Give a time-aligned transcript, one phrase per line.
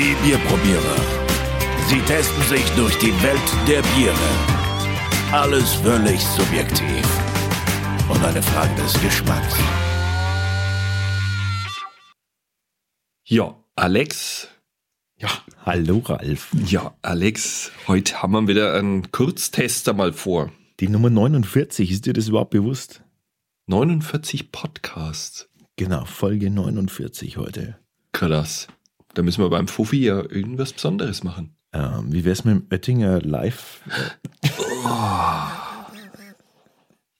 [0.00, 0.96] Die Bierprobierer.
[1.88, 4.16] Sie testen sich durch die Welt der Biere.
[5.30, 7.06] Alles völlig subjektiv.
[8.08, 9.56] Und eine Frage des Geschmacks.
[13.26, 14.48] Ja, Alex.
[15.18, 15.28] Ja,
[15.66, 16.48] hallo Ralf.
[16.64, 20.50] Ja, Alex, heute haben wir wieder einen Kurztester mal vor.
[20.80, 23.02] Die Nummer 49, ist dir das überhaupt bewusst?
[23.66, 25.50] 49 Podcasts.
[25.76, 27.76] Genau, Folge 49 heute.
[28.12, 28.66] Krass.
[29.14, 31.56] Da müssen wir beim Fuffi ja irgendwas Besonderes machen.
[31.72, 33.80] Ähm, wie wär's mit dem Oettinger Live?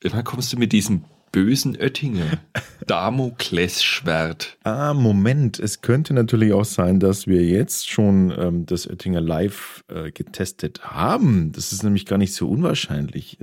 [0.03, 2.39] Immer kommst du mit diesem bösen Oettinger.
[2.87, 4.59] Damoklesschwert.
[4.65, 5.59] Ah, Moment.
[5.59, 10.83] Es könnte natürlich auch sein, dass wir jetzt schon ähm, das Oettinger Live äh, getestet
[10.85, 11.53] haben.
[11.53, 13.39] Das ist nämlich gar nicht so unwahrscheinlich.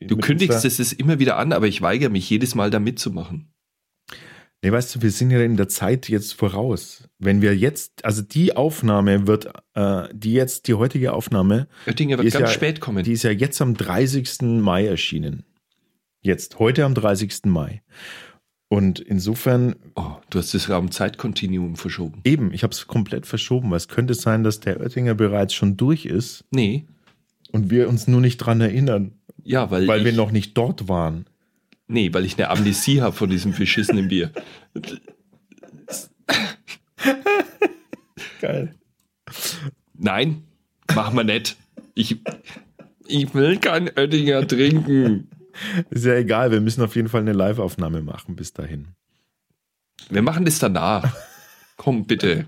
[0.00, 3.48] Du kündigst es es immer wieder an, aber ich weigere mich jedes Mal da mitzumachen.
[4.62, 7.08] Nee, weißt du, wir sind ja in der Zeit jetzt voraus.
[7.18, 12.26] Wenn wir jetzt, also die Aufnahme wird, äh, die jetzt, die heutige Aufnahme, Oettinger wird
[12.28, 13.02] ist ganz ja, spät kommen.
[13.02, 14.42] Die ist ja jetzt am 30.
[14.60, 15.44] Mai erschienen.
[16.20, 17.46] Jetzt, heute am 30.
[17.46, 17.82] Mai.
[18.68, 22.20] Und insofern, oh, du hast das Raum-Zeit-Kontinuum verschoben.
[22.24, 25.76] eben, ich habe es komplett verschoben, weil es könnte sein, dass der Oettinger bereits schon
[25.78, 26.86] durch ist Nee.
[27.50, 30.86] und wir uns nur nicht dran erinnern, Ja, weil, weil ich, wir noch nicht dort
[30.88, 31.24] waren.
[31.92, 34.30] Nee, weil ich eine Amnesie habe von diesem verschissenen Bier.
[38.40, 38.76] Geil.
[39.94, 40.44] Nein,
[40.94, 41.56] machen wir nicht.
[41.96, 42.18] Ich,
[43.08, 45.30] ich will kein Oettinger trinken.
[45.90, 48.94] Ist ja egal, wir müssen auf jeden Fall eine Live-Aufnahme machen bis dahin.
[50.10, 51.12] Wir machen das danach.
[51.76, 52.46] Komm, bitte.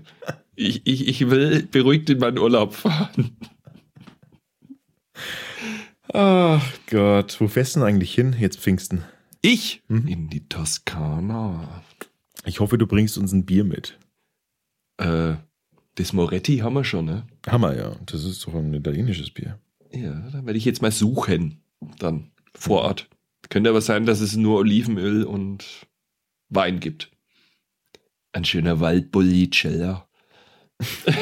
[0.55, 3.35] Ich, ich, ich will beruhigt in meinen Urlaub fahren.
[6.13, 9.03] Ach Gott, wo fährst du denn eigentlich hin jetzt Pfingsten?
[9.45, 9.83] Ich?
[9.89, 11.83] In die Toskana.
[12.45, 13.99] Ich hoffe, du bringst uns ein Bier mit.
[14.95, 15.33] Äh,
[15.95, 17.27] das Moretti haben wir schon, ne?
[17.47, 17.93] Hammer, ja.
[18.05, 19.59] Das ist doch ein italienisches Bier.
[19.91, 21.61] Ja, dann werde ich jetzt mal suchen.
[21.99, 23.09] Dann vor Ort.
[23.49, 25.65] Könnte aber sein, dass es nur Olivenöl und
[26.47, 27.11] Wein gibt.
[28.31, 30.07] Ein schöner Waldbollicella.
[31.05, 31.15] das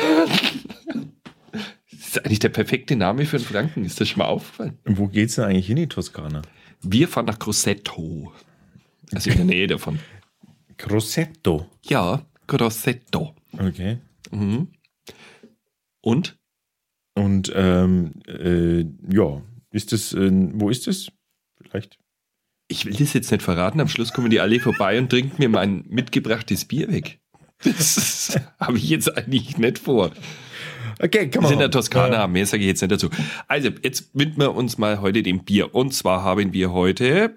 [1.91, 3.83] ist eigentlich der perfekte Name für einen Franken.
[3.83, 4.77] Ist das schon mal aufgefallen?
[4.85, 6.43] Und wo geht's denn eigentlich hin, die Toskana?
[6.83, 8.33] Wir fahren nach Grosseto.
[9.13, 9.99] Also in der Nähe davon.
[10.77, 11.67] Grosseto.
[11.83, 13.35] Ja, Grosseto.
[13.53, 13.99] Okay.
[14.31, 14.69] Mhm.
[16.01, 16.37] Und?
[17.13, 21.11] Und ähm, äh, ja, ist das, äh, wo ist das?
[21.61, 21.99] Vielleicht.
[22.67, 23.81] Ich will das jetzt nicht verraten.
[23.81, 27.19] Am Schluss kommen die alle vorbei und trinken mir mein mitgebrachtes Bier weg.
[27.63, 30.11] Das habe ich jetzt eigentlich nicht vor.
[30.99, 33.09] Okay, Wir sind in der Toskana, mehr sage ich jetzt nicht dazu.
[33.47, 35.73] Also, jetzt widmen wir uns mal heute dem Bier.
[35.73, 37.35] Und zwar haben wir heute.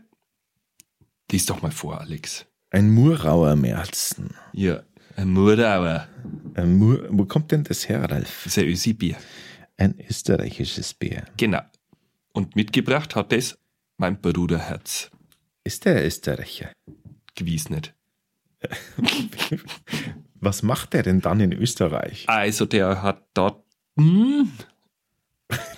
[1.31, 2.47] Lies doch mal vor, Alex.
[2.71, 4.35] Ein Murauer Märzen.
[4.53, 4.83] Ja,
[5.17, 6.09] ein Murauer.
[6.55, 8.43] Ein Mur wo kommt denn das her, Ralf?
[8.45, 9.17] Das ist ein Ösi-Bier.
[9.77, 11.25] Ein österreichisches Bier.
[11.37, 11.63] Genau.
[12.33, 13.59] Und mitgebracht hat es
[13.97, 15.11] mein Bruder Herz.
[15.63, 16.73] Ist der Österreicher?
[17.35, 17.95] Gewiss nicht.
[20.45, 22.25] Was macht der denn dann in Österreich?
[22.29, 23.65] Also, der hat dort
[23.99, 24.51] hm,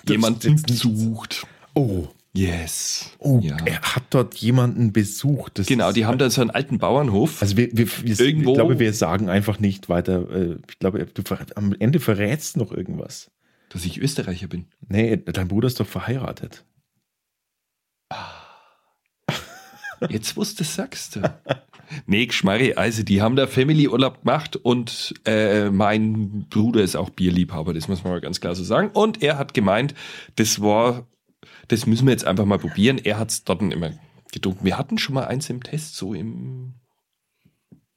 [0.07, 1.45] jemanden jetzt besucht.
[1.73, 3.15] Oh, Yes.
[3.17, 3.57] oh ja.
[3.65, 5.57] er hat dort jemanden besucht.
[5.57, 7.41] Das Genau, die haben da so einen alten Bauernhof.
[7.41, 10.29] Also wir, wir, wir, Irgendwo- ich glaube, wir sagen einfach nicht weiter.
[10.29, 11.23] äh, Ich glaube, du
[11.55, 13.31] am Ende verrätst noch irgendwas.
[13.69, 14.67] dass ich Österreicher bin.
[14.87, 16.63] Nee, dein Bruder ist doch verheiratet.
[20.09, 21.15] Jetzt, wo du das sagst.
[21.15, 21.21] du.
[22.05, 27.73] Nee, Geschmarri, also die haben da Family-Urlaub gemacht und äh, mein Bruder ist auch Bierliebhaber,
[27.73, 28.89] das muss man mal ganz klar so sagen.
[28.93, 29.93] Und er hat gemeint,
[30.35, 31.07] das war,
[31.67, 32.97] das müssen wir jetzt einfach mal probieren.
[32.97, 33.91] Er hat es dort immer
[34.31, 34.65] getrunken.
[34.65, 36.73] Wir hatten schon mal eins im Test, so im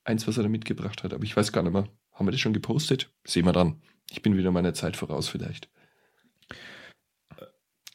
[0.05, 1.89] eins, was er da mitgebracht hat, aber ich weiß gar nicht mehr.
[2.13, 3.11] Haben wir das schon gepostet?
[3.25, 3.81] Sehen wir dann.
[4.11, 5.69] Ich bin wieder meiner Zeit voraus vielleicht.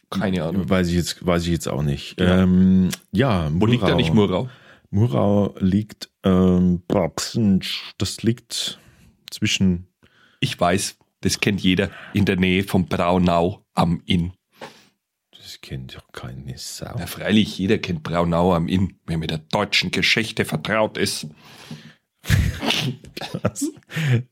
[0.09, 0.69] Keine Ahnung.
[0.69, 2.19] Weiß ich jetzt, weiß ich jetzt auch nicht.
[2.19, 2.43] Ja.
[2.43, 4.49] Ähm, ja, Wo liegt da nicht Murau?
[4.95, 6.83] Murau liegt, ähm,
[7.97, 8.79] das liegt
[9.29, 9.87] zwischen,
[10.39, 14.31] Ich weiß, das kennt jeder in der Nähe von Braunau am Inn.
[15.31, 16.95] das kennt doch keine Sau.
[16.97, 21.27] Ja, freilich, jeder kennt Braunau am Inn, wer mit der deutschen Geschichte vertraut ist.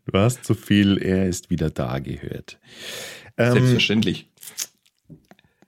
[0.05, 2.57] Du hast zu viel, er ist wieder da gehört.
[3.37, 4.29] Ähm, Selbstverständlich.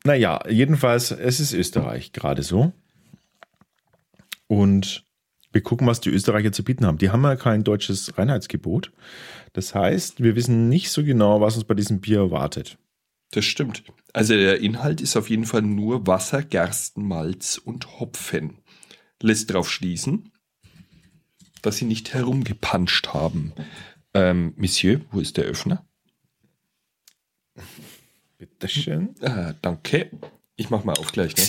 [0.06, 2.72] Naja, jedenfalls, es ist Österreich gerade so.
[4.48, 5.06] Und
[5.52, 6.98] wir gucken, was die Österreicher zu bieten haben.
[6.98, 8.92] Die haben ja kein deutsches Reinheitsgebot.
[9.54, 12.78] Das heißt, wir wissen nicht so genau, was uns bei diesem Bier erwartet.
[13.32, 13.84] Das stimmt.
[14.14, 18.58] Also der Inhalt ist auf jeden Fall nur Wasser, Gerstenmalz und Hopfen.
[19.22, 20.32] Lässt darauf schließen,
[21.62, 23.54] dass sie nicht herumgepanscht haben.
[24.14, 25.86] Ähm, Monsieur, wo ist der Öffner?
[28.38, 29.16] Bitteschön.
[29.22, 30.12] Ah, danke.
[30.58, 31.44] Ich mach mal auf gleich, ne?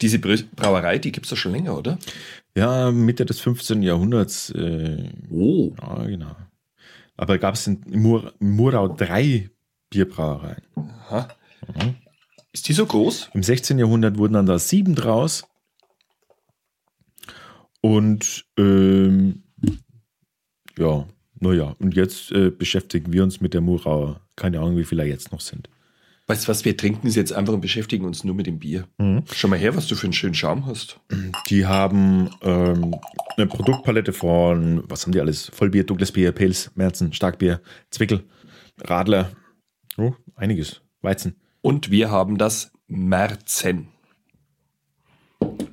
[0.00, 1.98] Diese Brauerei, die gibt's doch schon länger, oder?
[2.56, 3.82] Ja, Mitte des 15.
[3.82, 4.50] Jahrhunderts.
[4.50, 5.74] Äh, Oh.
[5.80, 6.36] ja, genau.
[7.16, 9.50] Aber gab es in Mur Murau drei
[9.90, 10.62] Bierbrauereien.
[10.76, 11.28] Aha.
[12.52, 13.30] Ist die so groß?
[13.34, 13.78] Im 16.
[13.78, 15.44] Jahrhundert wurden dann da sieben draus.
[17.80, 19.44] Und ähm,
[20.78, 21.06] ja,
[21.38, 24.20] naja, und jetzt äh, beschäftigen wir uns mit der Murauer.
[24.36, 25.68] Keine Ahnung, wie viele jetzt noch sind.
[26.26, 28.88] Weißt du was, wir trinken sie jetzt einfach und beschäftigen uns nur mit dem Bier.
[29.32, 30.98] Schau mal her, was du für einen schönen Schaum hast.
[31.50, 32.94] Die haben ähm,
[33.36, 35.50] eine Produktpalette von, was haben die alles?
[35.52, 37.60] Vollbier, dunkles Bier, Pils, Merzen, Starkbier,
[37.90, 38.24] Zwickel,
[38.80, 39.32] Radler.
[39.98, 40.80] Oh, einiges.
[41.02, 41.36] Weizen.
[41.60, 43.88] Und wir haben das Merzen.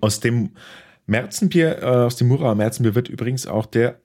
[0.01, 0.51] Aus dem
[1.05, 4.01] Märzenbier, äh, aus dem Murauer Märzenbier wird übrigens auch der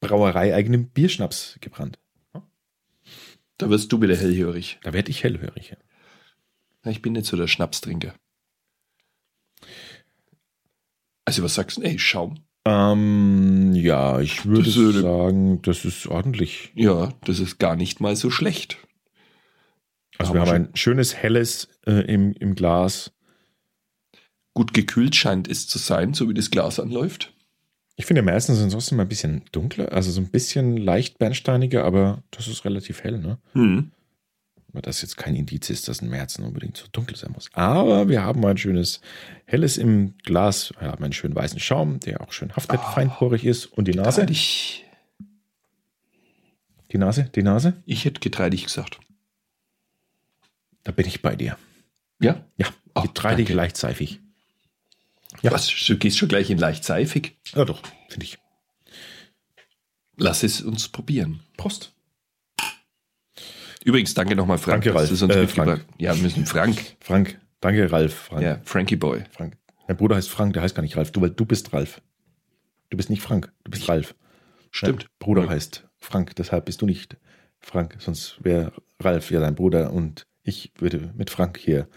[0.00, 1.98] Brauerei eigenen Bierschnaps gebrannt.
[3.60, 4.78] Da wirst du wieder hellhörig.
[4.82, 5.76] Da werde ich hellhörig.
[6.82, 8.14] Na, Ich bin nicht so der Schnapstrinker.
[11.26, 11.82] Also was sagst du?
[11.82, 12.36] Ey, Schaum.
[12.64, 16.72] Ähm, ja, ich würde Das ist, äh, sagen, das ist ordentlich.
[16.74, 18.78] Ja, das ist gar nicht mal so schlecht.
[20.16, 23.12] Also wir haben ein schönes helles äh, im, im Glas.
[24.54, 27.34] Gut gekühlt scheint es zu sein, so wie das Glas anläuft.
[28.00, 32.22] Ich finde meistens sind trotzdem ein bisschen dunkler, also so ein bisschen leicht bernsteiniger, aber
[32.30, 33.36] das ist relativ hell, ne?
[33.52, 33.90] Hm.
[34.68, 37.50] Aber das jetzt kein Indiz ist, dass ein Märzen unbedingt so dunkel sein muss.
[37.52, 39.02] Aber wir haben ein schönes
[39.44, 40.72] helles im Glas.
[40.78, 43.66] Wir haben einen schönen weißen Schaum, der auch schön haftet, feinporig ist.
[43.66, 44.22] Und die Nase?
[44.22, 44.86] Getreidig.
[46.92, 47.24] Die Nase?
[47.34, 47.74] Die Nase?
[47.84, 48.98] Ich hätte getreidig gesagt.
[50.84, 51.58] Da bin ich bei dir.
[52.18, 52.46] Ja?
[52.56, 54.20] Ja, Ach, getreidig, leicht seifig.
[55.42, 55.52] Ja.
[55.52, 55.68] Was?
[55.68, 57.36] Du gehst schon gleich in leicht seifig?
[57.54, 58.38] Ja, doch, finde ich.
[60.16, 61.40] Lass es uns probieren.
[61.56, 61.94] Prost.
[63.84, 64.84] Übrigens, danke nochmal, Frank.
[64.84, 65.10] Danke, Ralf.
[65.22, 66.96] Äh, mitgebracht- Ja, wir müssen Frank.
[67.00, 67.40] Frank.
[67.60, 68.14] Danke, Ralf.
[68.14, 68.42] Frank.
[68.42, 69.24] Ja, Frankie Boy.
[69.30, 69.56] Frank.
[69.88, 71.10] Mein Bruder heißt Frank, der heißt gar nicht Ralf.
[71.12, 72.02] Du, weil du bist Ralf.
[72.90, 74.14] Du bist nicht Frank, du bist Ralf.
[74.70, 75.02] Stimmt.
[75.04, 75.50] Dein Bruder Ja.
[75.50, 77.16] heißt Frank, deshalb bist du nicht
[77.60, 81.88] Frank, sonst wäre Ralf ja dein Bruder und ich würde mit Frank hier.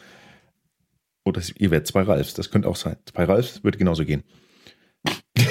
[1.25, 2.97] Oder ihr wärt zwei Ralfs, das könnte auch sein.
[3.05, 4.23] Zwei Ralfs würde genauso gehen.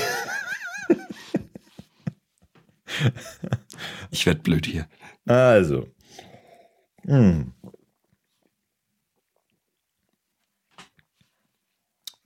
[4.10, 4.88] Ich werde blöd hier.
[5.26, 5.88] Also.
[7.04, 7.52] Hm.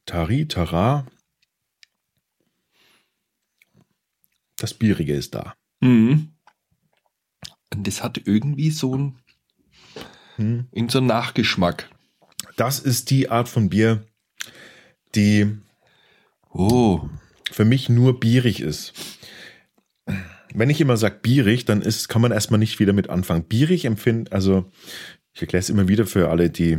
[0.05, 1.07] Tari, Tara.
[4.57, 5.55] Das Bierige ist da.
[5.81, 6.33] Mhm.
[7.75, 9.19] Und das hat irgendwie so ein,
[10.37, 10.69] Hm.
[10.73, 11.91] in so einen Nachgeschmack.
[12.56, 14.05] Das ist die Art von Bier,
[15.14, 15.56] die
[16.50, 17.03] Oh,
[17.53, 18.94] für mich nur bierig ist.
[20.55, 23.44] Wenn ich immer sage bierig, dann ist, kann man erstmal nicht wieder mit anfangen.
[23.44, 24.70] Bierig empfinden, also
[25.35, 26.79] ich erkläre es immer wieder für alle, die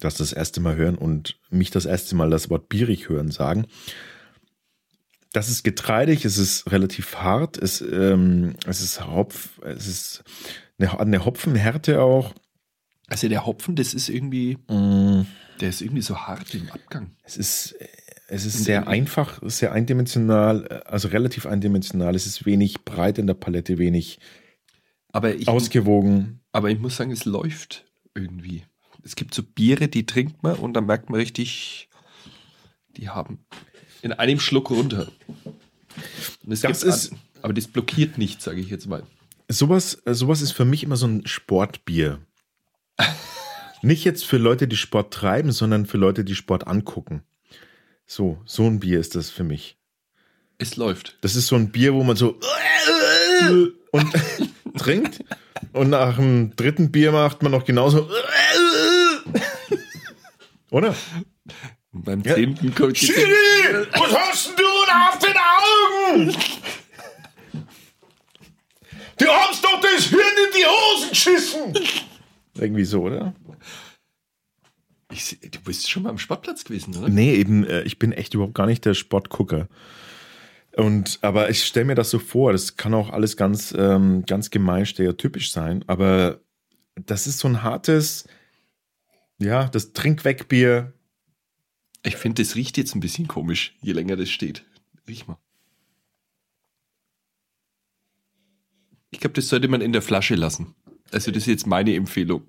[0.00, 3.66] das das erste Mal hören und mich das erste Mal das Wort bierig hören sagen.
[5.32, 10.24] Das ist getreidig, es ist relativ hart, es, ähm, es ist Hopf, es ist
[10.78, 12.34] eine, eine Hopfenhärte auch.
[13.08, 15.26] Also der Hopfen, das ist irgendwie, Mm.
[15.60, 17.10] der ist irgendwie so hart im Abgang.
[17.24, 17.74] Es ist,
[18.28, 22.14] es ist sehr einfach, sehr eindimensional, also relativ eindimensional.
[22.14, 24.18] Es ist wenig breit in der Palette, wenig
[25.12, 26.40] Aber ich, ausgewogen.
[26.52, 28.64] aber ich muss sagen, es läuft irgendwie.
[29.02, 31.88] Es gibt so Biere, die trinkt man und dann merkt man richtig,
[32.96, 33.38] die haben
[34.02, 35.10] in einem Schluck runter.
[36.44, 39.02] Und es Das gibt ist- an, aber das blockiert nicht, sage ich jetzt mal.
[39.48, 42.20] Sowas, sowas ist für mich immer so ein Sportbier.
[43.82, 47.22] Nicht jetzt für Leute, die Sport treiben, sondern für Leute, die Sport angucken.
[48.06, 49.76] So, so ein Bier ist das für mich.
[50.58, 51.16] Es läuft.
[51.20, 52.38] Das ist so ein Bier, wo man so
[53.92, 54.12] und
[54.78, 55.20] trinkt
[55.72, 58.08] und nach dem dritten Bier macht man noch genauso.
[60.70, 60.94] Oder?
[61.92, 62.34] Und beim Ja.
[62.34, 65.36] zehnten kommt die was hast denn du denn auf den
[66.34, 66.36] Augen?
[69.18, 71.74] Du hast doch das Hirn in die Hosen geschissen.
[72.58, 73.34] Irgendwie so, oder?
[75.10, 77.08] Ich, du bist schon mal am Sportplatz gewesen, oder?
[77.08, 79.68] Nee, eben, äh, ich bin echt überhaupt gar nicht der Sportgucker.
[80.76, 84.50] Und, aber ich stelle mir das so vor, das kann auch alles ganz, ähm, ganz
[84.50, 86.40] gemein stereotypisch sein, aber
[86.94, 88.28] das ist so ein hartes,
[89.38, 90.92] ja, das Trinkwegbier.
[92.04, 94.64] Ich finde, das riecht jetzt ein bisschen komisch, je länger das steht.
[95.08, 95.38] Riech mal.
[99.10, 100.74] Ich glaube, das sollte man in der Flasche lassen.
[101.12, 102.42] Also, das ist jetzt meine Empfehlung.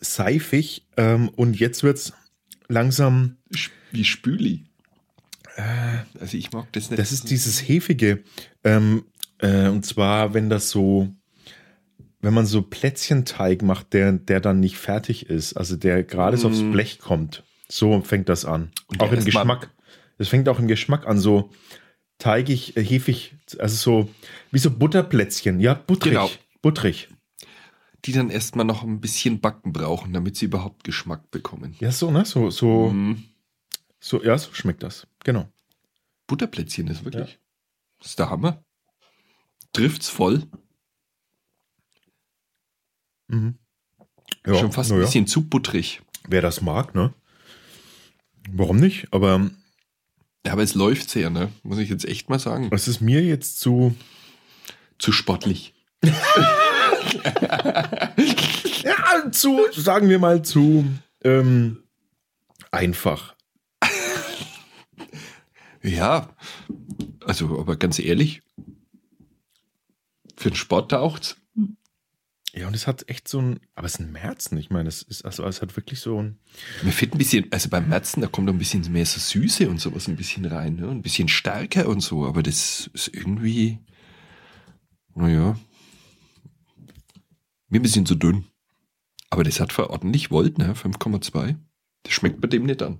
[0.00, 2.12] seifig ähm, und jetzt wird's
[2.68, 4.64] langsam, Sch- Wie Spüli.
[6.18, 6.98] Also, ich mag das nicht.
[6.98, 8.22] das ist dieses hefige
[8.64, 9.04] ähm,
[9.38, 11.14] äh, und zwar wenn das so
[12.22, 16.48] wenn man so Plätzchenteig macht, der, der dann nicht fertig ist, also der gerade so
[16.48, 17.44] aufs Blech kommt.
[17.68, 18.70] So fängt das an.
[18.88, 19.70] Und auch im Geschmack.
[20.18, 21.50] Das fängt auch im Geschmack an, so
[22.18, 24.10] teigig, äh, hefig, also so
[24.50, 25.60] wie so Butterplätzchen.
[25.60, 26.12] Ja, butterig.
[26.12, 26.30] Genau.
[26.60, 27.08] Butterig.
[28.06, 31.76] Die dann erstmal noch ein bisschen Backen brauchen, damit sie überhaupt Geschmack bekommen.
[31.80, 32.24] Ja, so, ne?
[32.24, 33.24] So, so, Mhm.
[34.00, 35.06] so, ja, so schmeckt das.
[35.24, 35.48] Genau.
[36.26, 37.38] Butterplätzchen ist wirklich.
[37.98, 38.64] Das ist der Hammer.
[39.72, 40.44] Trifft's voll.
[43.28, 43.58] Mhm.
[44.46, 45.04] Ja, Schon fast ein ja.
[45.04, 46.00] bisschen zu butterig.
[46.28, 47.12] Wer das mag, ne?
[48.50, 49.08] Warum nicht?
[49.12, 49.50] Aber
[50.46, 51.52] Ja, aber es läuft sehr, ne?
[51.62, 52.70] Muss ich jetzt echt mal sagen.
[52.72, 53.94] es ist mir jetzt zu,
[54.98, 55.74] Zu sportlich.
[58.82, 60.84] ja, zu, sagen wir mal, zu
[61.22, 61.82] ähm,
[62.70, 63.34] einfach.
[65.82, 66.34] Ja.
[67.24, 68.42] Also, aber ganz ehrlich,
[70.36, 71.36] für den Sport taucht's.
[72.52, 74.58] Ja, und es hat echt so ein, aber es ist ein Märzen.
[74.58, 76.40] Ich meine, es ist, also es hat wirklich so ein,
[76.82, 79.80] Mir fehlt ein bisschen, also beim Merzen, da kommt ein bisschen mehr so Süße und
[79.80, 80.88] sowas ein bisschen rein, ne?
[80.88, 83.78] Ein bisschen stärker und so, aber das ist irgendwie,
[85.14, 85.56] naja,
[87.70, 88.46] mir ein bisschen zu dünn.
[89.30, 90.74] Aber das hat für ordentlich Volt, ne?
[90.74, 91.56] 5,2.
[92.02, 92.98] Das schmeckt bei dem nicht an.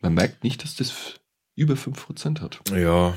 [0.00, 1.20] Man merkt nicht, dass das
[1.54, 2.60] über 5% hat.
[2.70, 3.16] ja.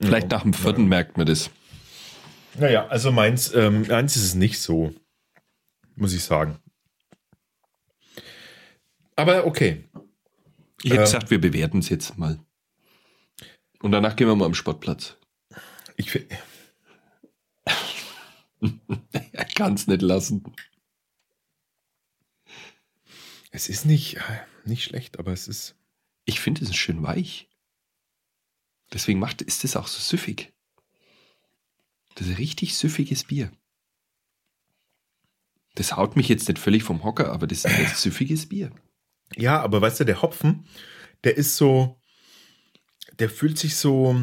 [0.00, 1.50] Vielleicht ja, nach dem vierten merkt man das.
[2.58, 4.92] Naja, also meins, ähm, meins ist es nicht so,
[5.94, 6.58] muss ich sagen.
[9.16, 9.84] Aber okay.
[10.82, 11.04] Ich hätte Äh.
[11.04, 12.38] gesagt, wir bewerten es jetzt mal.
[13.80, 15.16] Und danach gehen wir mal am Sportplatz.
[15.96, 16.26] Ich, fi-
[19.32, 20.44] Er kann es nicht lassen.
[23.54, 25.76] es ist nicht, äh, nicht schlecht, aber es ist.
[26.24, 27.48] Ich finde, es ist schön weich.
[28.92, 30.52] Deswegen macht, ist es auch so süffig.
[32.14, 33.52] Das ist ein richtig süffiges Bier.
[35.76, 38.72] Das haut mich jetzt nicht völlig vom Hocker, aber das ist ein süffiges Bier.
[39.36, 40.66] Ja, aber weißt du, der Hopfen,
[41.22, 42.00] der ist so,
[43.18, 44.16] der fühlt sich so,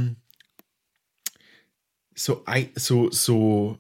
[2.16, 2.46] so,
[2.76, 3.80] so, so,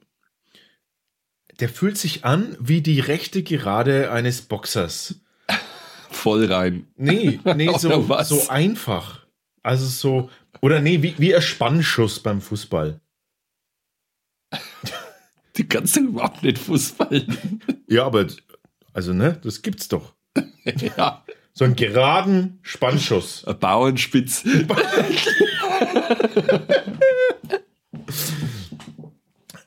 [1.61, 5.15] der fühlt sich an wie die rechte Gerade eines Boxers.
[6.09, 6.87] Voll rein.
[6.97, 9.25] Nee, nee, so, so einfach.
[9.63, 12.99] Also so, oder nee, wie, wie ein Spannschuss beim Fußball.
[15.57, 17.25] Die kannst du überhaupt nicht Fußball.
[17.87, 18.25] Ja, aber,
[18.93, 20.13] also ne, das gibt's doch.
[20.97, 23.45] ja, So einen geraden Spannschuss.
[23.45, 24.43] ein Bauernspitz.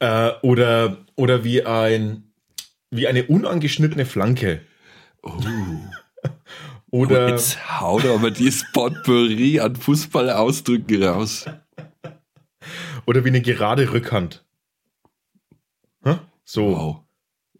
[0.01, 2.33] Äh, oder, oder wie ein,
[2.91, 4.63] wie eine unangeschnittene Flanke.
[5.23, 5.33] Oh.
[6.91, 11.45] Oder, Jetzt haut aber die Potpourri an Fußballausdrücken raus.
[13.07, 14.45] oder wie eine gerade Rückhand.
[16.05, 16.19] Hä?
[16.45, 16.67] So.
[16.69, 17.01] Wow.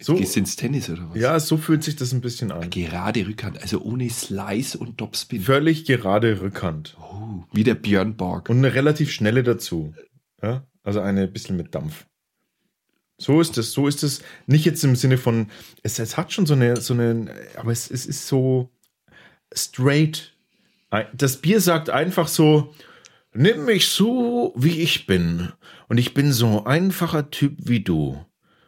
[0.01, 0.17] So.
[0.17, 1.19] gehst du ins Tennis oder was?
[1.19, 2.69] Ja, so fühlt sich das ein bisschen an.
[2.69, 5.41] Gerade Rückhand, also ohne Slice und Topspin.
[5.41, 6.97] Völlig gerade Rückhand.
[7.01, 8.51] Oh, wie der Björn Borg.
[8.51, 9.95] Und eine relativ schnelle dazu.
[10.43, 10.67] Ja?
[10.83, 12.07] Also eine bisschen mit Dampf.
[13.19, 14.23] So ist es, so ist es.
[14.47, 15.49] Nicht jetzt im Sinne von,
[15.83, 18.71] es, es hat schon so eine, so eine, aber es, es ist so
[19.55, 20.35] straight.
[20.91, 22.75] Ein- Das Bier sagt einfach so,
[23.33, 25.53] nimm mich so, wie ich bin.
[25.89, 28.25] Und ich bin so einfacher Typ wie du.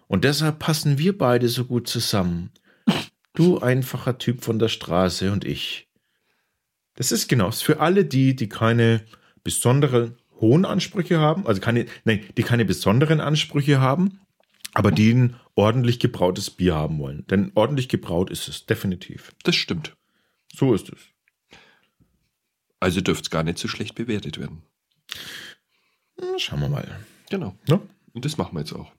[0.07, 2.53] Und deshalb passen wir beide so gut zusammen.
[3.35, 5.89] Du einfacher Typ von der Straße und ich.
[6.95, 9.05] Das ist genau, ist für alle die, die keine
[9.45, 14.21] besonderen hohen Ansprüche haben, also keine, nein, die keine besonderen Ansprüche haben,
[14.77, 17.27] aber die ein ordentlich gebrautes Bier haben wollen.
[17.29, 19.35] Denn ordentlich gebraut ist es, definitiv.
[19.43, 19.97] Das stimmt.
[20.53, 20.99] So ist es.
[22.79, 24.63] Also dürfte es gar nicht so schlecht bewertet werden.
[26.21, 27.01] Hm, Schauen wir mal.
[27.31, 27.57] Genau.
[27.67, 27.81] Ne?
[28.13, 28.93] Und das machen wir jetzt auch.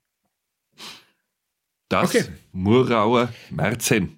[1.89, 2.25] Das Okay.
[2.51, 4.17] Murauer Märzen.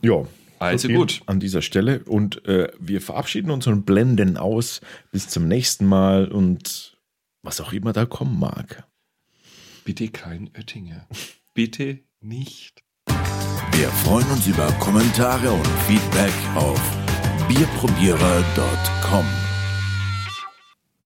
[0.00, 0.26] Ja.
[0.58, 1.20] Also gut.
[1.26, 2.02] An dieser Stelle.
[2.04, 4.80] Und äh, wir verabschieden uns und blenden aus.
[5.12, 6.96] Bis zum nächsten Mal und
[7.42, 8.88] was auch immer da kommen mag.
[9.84, 11.06] Bitte kein Oettinger.
[11.54, 12.82] Bitte nicht.
[13.72, 16.80] Wir freuen uns über Kommentare und Feedback auf
[17.48, 19.43] bierprobierer.com.